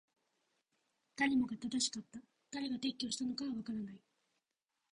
[1.15, 2.19] 誰もが正しかった。
[2.49, 4.01] 誰が撤去したのかはわからない。